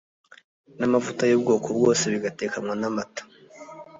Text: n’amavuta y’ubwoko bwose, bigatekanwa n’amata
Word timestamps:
n’amavuta 0.77 1.23
y’ubwoko 1.25 1.67
bwose, 1.77 2.03
bigatekanwa 2.13 2.73
n’amata 2.81 3.23